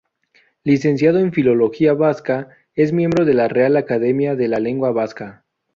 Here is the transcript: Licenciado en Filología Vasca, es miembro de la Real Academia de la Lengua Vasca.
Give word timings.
Licenciado 0.63 1.19
en 1.19 1.31
Filología 1.31 1.93
Vasca, 1.93 2.49
es 2.73 2.91
miembro 2.91 3.23
de 3.23 3.35
la 3.35 3.47
Real 3.47 3.77
Academia 3.77 4.33
de 4.35 4.47
la 4.47 4.57
Lengua 4.59 4.89
Vasca. 4.91 5.45